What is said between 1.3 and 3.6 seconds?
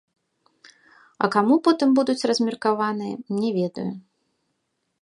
каму потым будуць размеркаваныя, не